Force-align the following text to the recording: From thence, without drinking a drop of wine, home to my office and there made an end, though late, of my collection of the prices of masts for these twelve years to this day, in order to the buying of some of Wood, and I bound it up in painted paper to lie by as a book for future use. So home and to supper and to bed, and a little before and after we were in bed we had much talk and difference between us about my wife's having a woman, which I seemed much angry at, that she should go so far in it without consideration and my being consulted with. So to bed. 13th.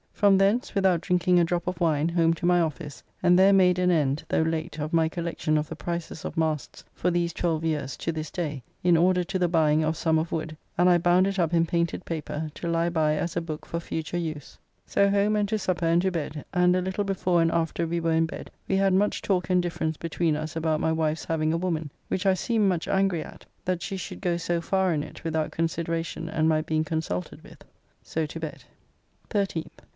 From 0.13 0.37
thence, 0.37 0.75
without 0.75 1.01
drinking 1.01 1.39
a 1.39 1.43
drop 1.43 1.67
of 1.67 1.79
wine, 1.79 2.09
home 2.09 2.35
to 2.35 2.45
my 2.45 2.59
office 2.59 3.03
and 3.23 3.37
there 3.37 3.53
made 3.53 3.79
an 3.79 3.89
end, 3.89 4.23
though 4.29 4.41
late, 4.43 4.79
of 4.79 4.93
my 4.93 5.09
collection 5.09 5.57
of 5.57 5.67
the 5.67 5.75
prices 5.75 6.25
of 6.25 6.37
masts 6.37 6.83
for 6.93 7.09
these 7.09 7.33
twelve 7.33 7.63
years 7.63 7.97
to 7.97 8.11
this 8.11 8.29
day, 8.29 8.63
in 8.83 8.97
order 8.97 9.23
to 9.23 9.39
the 9.39 9.47
buying 9.47 9.83
of 9.83 9.97
some 9.97 10.19
of 10.19 10.31
Wood, 10.31 10.57
and 10.77 10.89
I 10.89 10.99
bound 10.99 11.25
it 11.25 11.39
up 11.39 11.55
in 11.55 11.65
painted 11.67 12.03
paper 12.05 12.49
to 12.55 12.67
lie 12.67 12.89
by 12.89 13.15
as 13.15 13.35
a 13.35 13.41
book 13.41 13.65
for 13.65 13.79
future 13.79 14.17
use. 14.17 14.57
So 14.85 15.09
home 15.09 15.35
and 15.35 15.49
to 15.49 15.57
supper 15.59 15.85
and 15.85 16.01
to 16.03 16.11
bed, 16.11 16.45
and 16.53 16.75
a 16.75 16.81
little 16.81 17.03
before 17.03 17.41
and 17.41 17.51
after 17.51 17.87
we 17.87 17.99
were 17.99 18.11
in 18.11 18.25
bed 18.27 18.49
we 18.67 18.75
had 18.77 18.93
much 18.93 19.21
talk 19.23 19.49
and 19.51 19.61
difference 19.61 19.97
between 19.97 20.35
us 20.35 20.55
about 20.55 20.79
my 20.79 20.91
wife's 20.91 21.25
having 21.25 21.51
a 21.53 21.57
woman, 21.57 21.91
which 22.09 22.27
I 22.27 22.33
seemed 22.35 22.69
much 22.69 22.87
angry 22.87 23.23
at, 23.23 23.45
that 23.65 23.81
she 23.81 23.97
should 23.97 24.21
go 24.21 24.37
so 24.37 24.61
far 24.61 24.93
in 24.93 25.01
it 25.03 25.23
without 25.23 25.51
consideration 25.51 26.27
and 26.29 26.47
my 26.49 26.61
being 26.61 26.83
consulted 26.83 27.43
with. 27.43 27.63
So 28.03 28.27
to 28.27 28.39
bed. 28.39 28.63
13th. 29.29 29.81